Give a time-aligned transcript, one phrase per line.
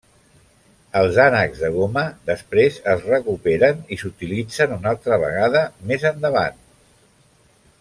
[1.01, 6.59] Els ànecs de goma després es recuperen i s'utilitzen una altra vegada més endavant.